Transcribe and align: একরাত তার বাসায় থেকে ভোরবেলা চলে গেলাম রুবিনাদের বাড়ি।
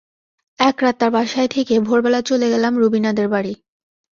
একরাত 0.59 0.95
তার 0.99 1.11
বাসায় 1.11 1.47
থেকে 1.47 1.73
ভোরবেলা 1.79 2.21
চলে 2.21 2.47
গেলাম 2.49 2.73
রুবিনাদের 2.77 3.27
বাড়ি। 3.29 3.53